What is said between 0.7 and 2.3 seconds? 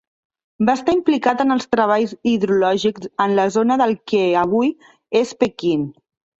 estar implicat en els treballs